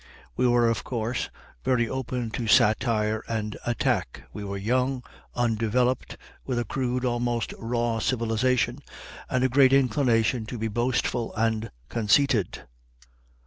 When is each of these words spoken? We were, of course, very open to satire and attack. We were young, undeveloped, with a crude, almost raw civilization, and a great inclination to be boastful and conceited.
We 0.35 0.47
were, 0.47 0.67
of 0.67 0.83
course, 0.83 1.29
very 1.63 1.87
open 1.87 2.31
to 2.31 2.47
satire 2.47 3.23
and 3.27 3.55
attack. 3.67 4.23
We 4.33 4.43
were 4.43 4.57
young, 4.57 5.03
undeveloped, 5.35 6.17
with 6.43 6.57
a 6.57 6.65
crude, 6.65 7.05
almost 7.05 7.53
raw 7.59 7.99
civilization, 7.99 8.79
and 9.29 9.43
a 9.43 9.47
great 9.47 9.73
inclination 9.73 10.47
to 10.47 10.57
be 10.57 10.69
boastful 10.69 11.35
and 11.35 11.69
conceited. 11.87 12.61